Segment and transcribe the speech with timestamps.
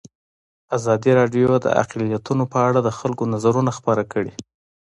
[0.77, 4.33] ازادي راډیو د اقلیتونه په اړه د خلکو نظرونه خپاره کړي.